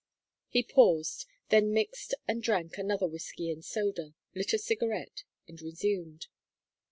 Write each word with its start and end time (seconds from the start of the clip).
He 0.49 0.63
paused, 0.63 1.27
then 1.49 1.73
mixed 1.73 2.15
and 2.27 2.41
drank 2.41 2.79
another 2.79 3.05
whiskey 3.05 3.51
and 3.51 3.63
soda, 3.63 4.15
lit 4.33 4.51
a 4.51 4.57
cigarette, 4.57 5.25
and 5.47 5.61
resumed. 5.61 6.25